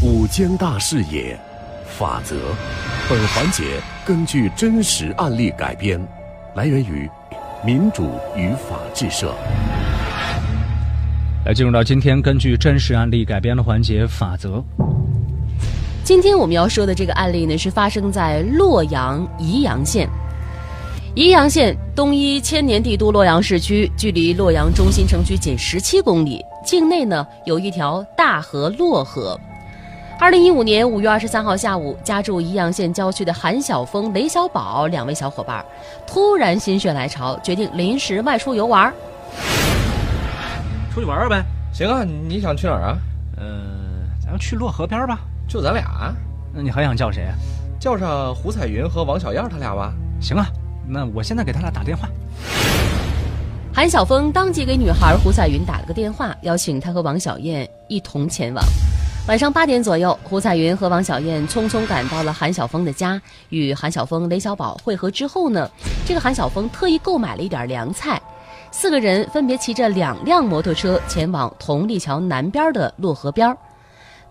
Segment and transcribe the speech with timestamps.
[0.00, 1.36] 五间大视野，
[1.84, 2.36] 法则。
[3.10, 3.64] 本环节
[4.06, 6.00] 根据真实案例改编，
[6.54, 7.10] 来源于
[7.64, 9.34] 民主与法治社。
[11.44, 14.62] 来进入到今天根据真实案例改编的环节法则。
[16.04, 20.08] 今天我们要说的这个案例呢，是发生在洛阳宜阳县。
[21.16, 26.40] 宜阳县东依千年帝都洛阳市区，距离洛阳中心城区仅十七公里。
[26.64, 29.36] 境内呢有一条大河洛河。
[30.20, 35.64] 二零一五年五月二十三号下午，家住宜阳县郊区的韩晓峰、雷小宝两位小伙伴，
[36.08, 38.92] 突然心血来潮，决定临时外出游玩。
[40.92, 41.44] 出去玩玩呗？
[41.72, 42.98] 行啊，你想去哪儿啊？
[43.36, 45.20] 嗯，咱们去洛河边吧。
[45.46, 46.12] 就咱俩？
[46.52, 47.28] 那你还想叫谁？
[47.78, 49.92] 叫上胡彩云和王小燕他俩吧。
[50.20, 50.48] 行啊，
[50.84, 52.08] 那我现在给他俩打电话。
[53.72, 58.64] 韩晓峰当即给女孩胡彩云打了个电话，邀请她和王小燕一同前往。
[59.28, 63.20] 晚上八点左右，胡彩云和王小燕匆匆赶到了韩晓峰的家，
[63.50, 65.70] 与韩晓峰、雷小宝会合之后呢，
[66.06, 68.18] 这个韩晓峰特意购买了一点凉菜。
[68.70, 73.54] 四个人分别骑着两辆摩托车前往同立桥南边的洛河边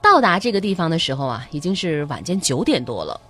[0.02, 3.22] 到达这个地方的时候啊，已经是晚间九点多了。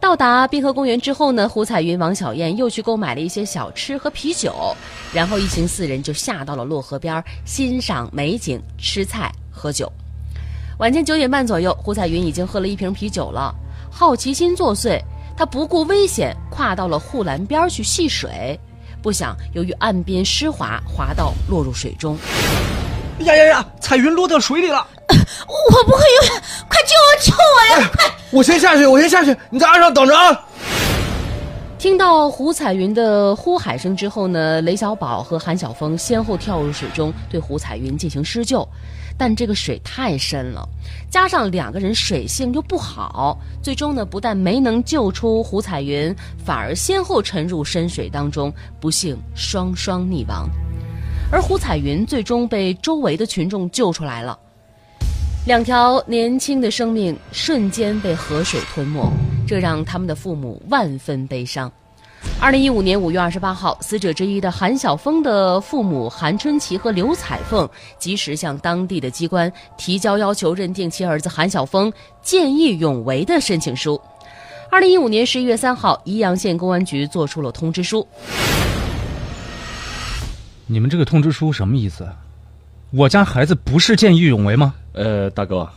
[0.00, 4.74] 到达滨河公园之后呢，胡彩云、王小燕又去购买了一些小吃和啤酒，
[5.14, 9.88] 然后一行四人就下到了洛河边欣赏美景、吃菜、喝酒。
[10.78, 13.52] 晚间九点半左右，胡彩云已经喝了一瓶啤酒了，
[13.90, 14.96] 好奇心作祟，
[15.36, 18.56] 他不顾危险，跨到了护栏边去戏水。
[19.02, 22.16] 不想，由于岸边湿滑，滑到落入水中。
[23.18, 23.66] 呀呀呀！
[23.80, 24.86] 彩云落到水里了！
[25.10, 27.22] 我不会游泳，快救我！
[27.24, 27.90] 救我呀！
[27.96, 28.14] 快！
[28.30, 30.46] 我先下去，我先下去，你在岸上等着啊！
[31.76, 38.68] 听到胡彩云的呼喊声之后呢，雷小宝和韩晓峰先后跳入水中，对胡彩云进行施救。
[39.18, 40.66] 但这个水太深了，
[41.10, 50.48] 加上两个人水性又不好，最终呢，不但没能救出胡彩云，反而先后沉入深水当中，不幸双双溺亡。
[51.32, 54.38] 而胡彩云最终被周围的群众救出来了，
[55.46, 59.12] 两条年轻的生命瞬间被河水吞没，
[59.46, 61.70] 这让他们的父母万分悲伤。
[62.40, 67.68] 二零一五年五月二十八号，死者之一的韩晓峰的父母韩春琪和刘彩凤
[67.98, 71.92] 及时向当地的机关提交要求认定其儿子韩晓峰
[72.22, 74.00] 见义勇为的申请书。
[74.70, 78.06] 二零一五年十一月三号，宜阳县公安局作出了通知书。
[80.66, 82.06] 你们这个通知书什么意思？
[82.90, 84.74] 我家孩子不是见义勇为吗？
[84.92, 85.68] 呃，大哥。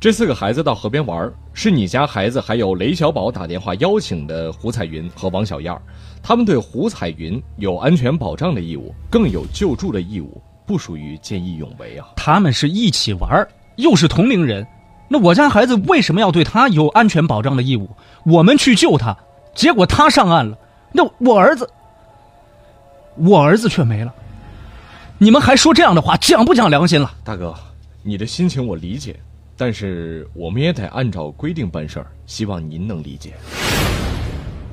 [0.00, 5.76] 这四个孩子到河边玩，是你家孩子还有雷小宝打电话邀请的胡彩云和王小燕
[6.22, 12.08] 他们对胡彩云有安全保障的义务，更有救助的义务，不属于见义勇为啊。
[12.16, 13.46] 他们是一起玩，
[13.76, 14.66] 又是同龄人，
[15.08, 17.90] 那我家孩子为什么要对他有安全保障的义务？
[18.24, 19.16] 我们去救他，
[19.54, 20.56] 结果他上岸了，
[20.92, 21.68] 那我儿子，
[23.16, 24.14] 我儿子却没了。
[25.18, 27.12] 你们还说这样的话，讲不讲良心了？
[27.24, 27.54] 大哥，
[28.02, 29.16] 你的心情我理解。
[29.64, 33.34] 但是我们也得按照规定办事儿，希望您能理解。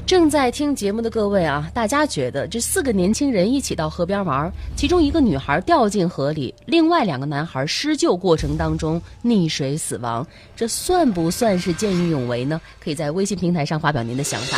[0.04, 12.60] 正在听节目的各位啊，大家觉得这四个年轻人一起到河边玩，其中一个女孩掉进河里，另外两个男孩施救过程当中溺水死亡，这算不算是见义勇为呢？
[12.84, 14.58] 可以在微信平台上发表您的想法。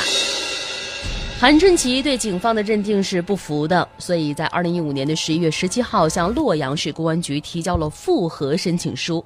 [1.42, 9.22] 韩春琪对警方的认定是不服的，所以在二零一五年的十一月十七号向洛阳市公安局提交了复核申请书。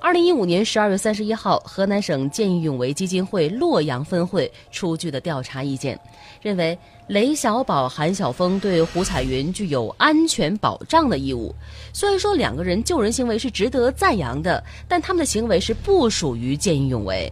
[0.00, 5.98] 二零一五年十二月三十一号，河南省见义勇为基金会洛阳分会出具的调查意见，
[6.40, 6.78] 认为
[7.08, 11.52] 雷小宝、韩晓峰对胡彩云具有安全保障的义务。
[11.92, 17.30] 虽然说两个人救人行为是值得赞扬的，但他们的行为是不属于见义勇为。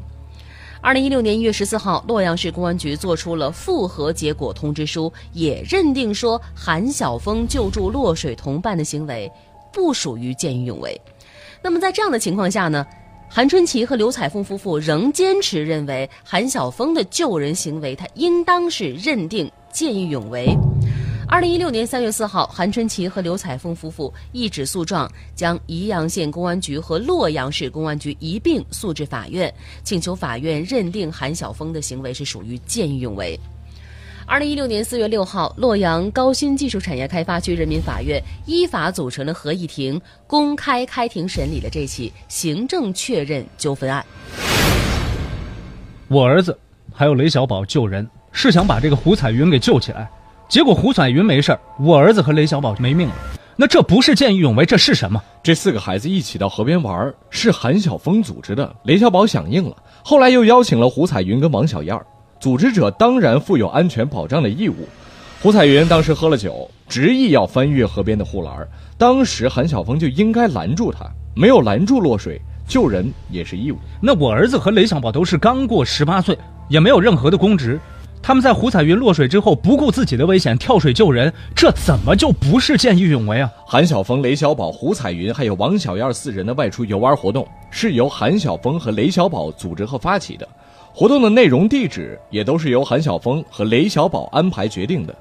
[0.81, 9.31] 二零一六年一月十四号，洛阳市公安局作出了复核结果通知书，也认定说韩晓峰救助落水同伴的行为
[9.73, 11.01] 不属于见义勇为。
[11.67, 12.87] 那么在这样的情况下呢，
[13.29, 20.47] 韩春琪和刘彩凤夫妇仍坚持认为韩晓峰的救人行为，他应当是认定见义勇为。
[21.27, 29.53] 二零一六年三月四号，韩春琪和刘彩凤夫妇一纸诉状，将宜阳县公安局和洛阳市公安局一并诉至法院，
[29.83, 33.37] 请求法院认定韩晓峰的行为是属于见义勇为。
[34.29, 44.05] 二零一六年四月六号，洛阳高新技术产业开发区人民法院依法组成了合议庭，公开开庭审理了这起行政确认纠纷案。
[46.09, 46.59] 我儿子
[46.93, 50.11] 还有雷小宝救人，是想把这个胡彩云给救起来，
[50.49, 53.15] 结果胡彩云没事我儿子和雷小宝没命了。
[53.55, 55.23] 那这不是见义勇为，这是什么？
[55.41, 58.75] 这四个孩子一起到河边玩，是韩晓峰组织的。
[58.83, 61.97] 雷小宝响应了，后来又邀请了胡彩云跟王小燕。
[62.39, 64.89] 组织者当然负有安全保障的义务。
[65.43, 68.67] 胡彩云当时喝了酒，执意要翻越河边的护栏，
[68.99, 73.77] 当时韩晓峰就应该拦住他，没有拦住落水，救人也是义务。
[74.01, 76.37] 那我儿子和雷小宝都是刚过十八岁，
[76.69, 77.79] 也没有任何的公职。
[78.23, 83.49] 他们在胡彩云落水之后，不顾自己的危险跳水救人，这怎么就不是见义勇为啊？
[83.65, 90.49] 韩晓峰、雷小宝、胡彩云还有王小燕四人的外出游玩活动，是由韩晓峰和雷小宝组织和发起的，
[90.99, 95.15] 活动的内容、地址也都是由韩晓峰和雷小宝安排决定的。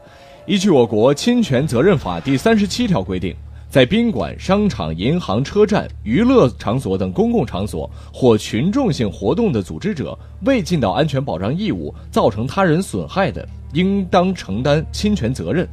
[0.46, 3.36] 依据我国侵权责任法第三十七条规定。
[3.70, 15.68] 在宾馆、商场、银行、车站、娱乐场所等公共场所或群众性活动的组织者，未尽到安全保障义务，造成他人损害的，应当承担侵权责任。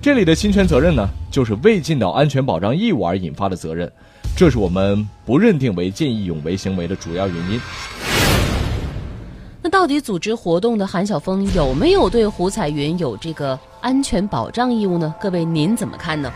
[0.00, 3.92] 这里的侵权责任呢，就是未尽到安全保障义务而引发的责任，
[4.34, 7.60] 这是我们不认定为见义勇为行为的主要原因。
[9.72, 15.14] 到底组织活动的韩晓峰有没有对胡彩云有这个安全保障义务呢？
[15.18, 16.30] 各位您怎么看呢？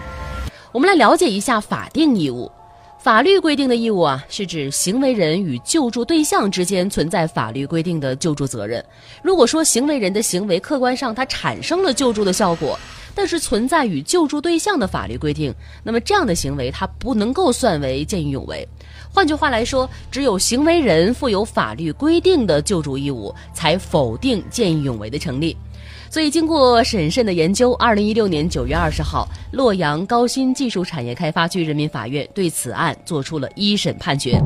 [0.72, 2.50] 我们来了解一下法定义务。
[2.98, 8.82] 法律规定的义务啊，是指行为人与救助对象之间存在法律规定的救助责任。
[9.22, 12.78] 如果说行为人的行为客观上它产生了救助的效果，
[13.16, 15.52] 但是存在与救助对象的法律规定，
[15.82, 18.68] 那么这样的行为它不能够算为见义勇为。
[19.10, 25.56] 换句话来说，只有行为人负有法律规定的救助义务，才否定见义勇为的成立。
[26.10, 34.38] 所以，经过审慎的研究，二零一六年九月二十号，洛阳高新技术产业开发区人民法院对此案作出了一审判决。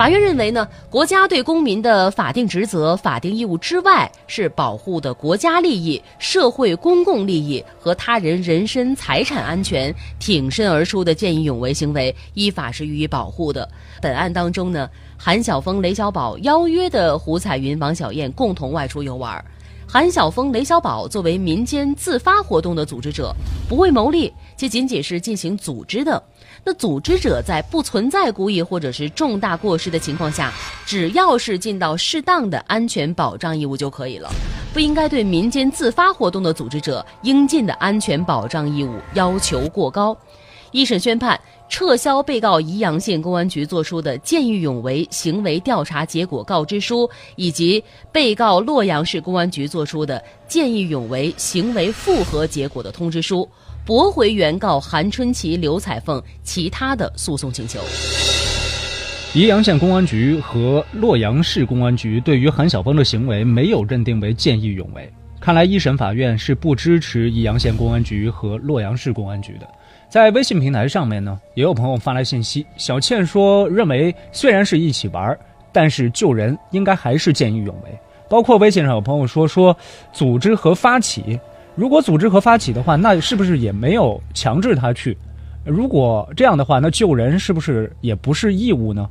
[0.00, 13.68] 法院认为呢，国家对公民的法定职责、法定义务之外，是保护的国家利益、社会公共利益和他人人身财产安全，挺身而出的见义勇为行为，依法是予以保护的。
[14.00, 14.88] 本案当中呢，
[15.18, 19.44] 韩晓峰、雷小宝邀约的胡彩云、王小燕共同外出游玩。
[19.86, 23.34] 韩晓峰、雷小宝作为民间自发活动的组织者，
[23.68, 26.22] 不为牟利，且仅仅是进行组织的。
[26.64, 30.52] 那组织者在不存在故意或者是重大过失的情况下，
[30.86, 34.30] 只要是尽到适当的安全保障义务就可以了，
[34.72, 40.16] 不应该对民间自发活动的组织者应尽的安全保障义务要求过高。
[40.70, 41.40] 一审宣判。
[41.72, 47.80] 撤销被告宜阳县公安局作出的见义勇为行为调查结果告知书，以及
[48.10, 53.48] 被告洛阳市公安局作出的见义勇为行为复核结果的通知书，
[53.84, 57.80] 驳回原告韩春琪、刘彩凤其他的诉讼请求。
[59.32, 65.08] 宜阳县公安局和洛阳市公安局对于韩晓峰的行为没有认定为见义勇为，
[65.40, 69.68] 看来一审法院是不支持宜阳县公安局和洛阳市公安局的。
[70.08, 72.66] 在微信平台上面呢，也有朋友发来信息。
[72.76, 75.38] 小倩说，认为虽然是一起玩，
[75.70, 77.98] 但是救人应该还是见义勇为。
[78.28, 79.76] 包括微信上有朋友说，说
[80.12, 81.38] 组织和发起，
[81.76, 85.16] 如果组织和发起的话，那是不是也没有强制他去？
[85.64, 89.08] 如果这样的话，那救人是不是也不是义务呢？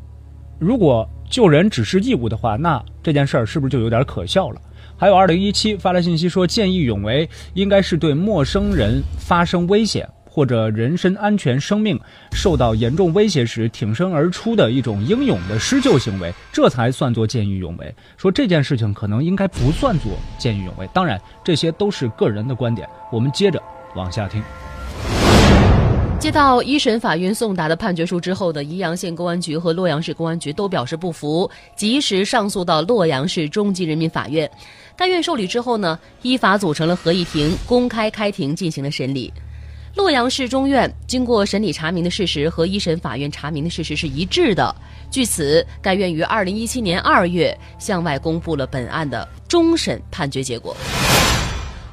[0.59, 4.61] 如果救人只是义务的话，那这件事儿是不是就有点可笑了？
[4.97, 10.07] 还有二零一七发来信息说，见义勇为应该是对陌生人发生危险。
[10.29, 11.99] 或者人身安全、生命
[12.31, 17.93] 受到严重威胁时挺身而出的一种英勇的施救行为，这才算作见义勇为。
[18.15, 22.87] 说这件事情可能应该不算作见义勇为，当然这些都是个人的观点。
[23.11, 23.61] 我们接着
[23.95, 24.43] 往下听。
[26.19, 34.49] 接到一审法院送达的判决书之后的宜阳县公安局和洛阳市公安局都表示不服，及时上诉到洛阳市中级人民法院。
[34.97, 39.31] 该院受理之后呢，依法组成了合议庭，公开开庭进行了审理。
[39.95, 44.73] 洛阳市中院经过审理查明的事实和一审法院查明的事实是一致的。
[45.11, 50.75] 据此，该院于二零一七年二月向外公布了本案的终审判决结果。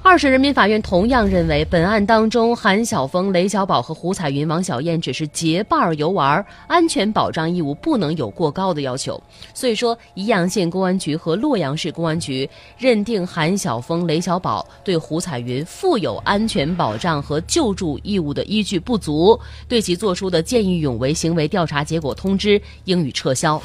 [0.09, 9.21] 二审人民法院同样认为，本案当中韩晓峰、雷小宝和胡彩云、王小燕只是结伴游玩，安全保障义务不能有过高的要求。
[9.53, 12.49] 所以说，宜阳县公安局和洛阳市公安局
[12.79, 19.37] 认定韩晓峰、雷小宝对胡彩云负有安全保障和救助义务的依据不足，
[19.67, 23.61] 对其作出的见义勇为行为调查结果通知应予撤销。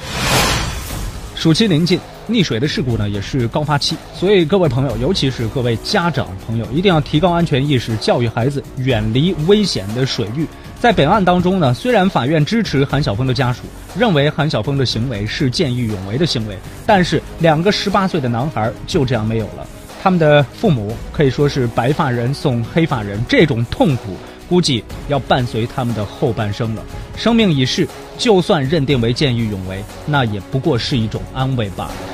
[1.36, 2.00] 暑期临近，
[2.32, 10.48] 溺水的事故呢也是高发期，所以各位朋友，尤其是各位家长朋友，一定要提高安全意识，教育孩子远离危险的水域。
[10.80, 13.62] 在本案当中呢，虽然法院支持韩晓峰的家属，
[13.96, 16.58] 认为韩晓峰的行为是见义勇为的行为，
[16.88, 19.68] 但是两个十八岁的男孩就这样没有了，
[20.02, 24.16] 他们的父母可以说是白发人送黑发人，这种痛苦。
[24.50, 26.84] 估计要伴随他们的后半生了。
[27.16, 32.11] 生命已逝，就算认定为见义勇为，那也不过是一种安慰罢了。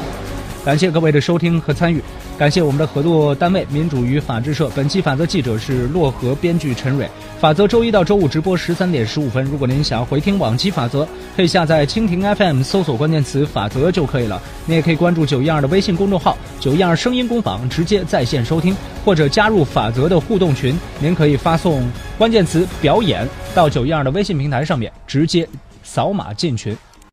[0.67, 2.03] 感谢各位的收听和参与，
[2.37, 4.69] 感谢我们的合作单位民主与法制社。
[4.75, 7.09] 本期法则记者是漯河编剧陈蕊。
[7.39, 9.45] 法则周一到周五直播十三点十五分。
[9.45, 11.07] 如果您想回听往期法则，
[11.37, 14.41] 可以下载蜻蜓 FM 搜索关键词“法则”就可以了。
[14.65, 20.77] 你也可以关注九一二的微信公众号“九一二声音工坊”，直接在线收听，或者加入法则的互动群。
[20.99, 25.47] 您可以发送关键词“表演”到九一二的微信平台上面，直接
[25.81, 26.75] 扫码进群。